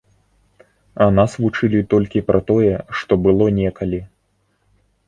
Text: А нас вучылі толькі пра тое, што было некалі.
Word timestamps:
А 1.05 1.09
нас 1.17 1.31
вучылі 1.43 1.83
толькі 1.91 2.25
пра 2.31 2.39
тое, 2.49 2.73
што 3.03 3.21
было 3.29 3.45
некалі. 3.61 4.05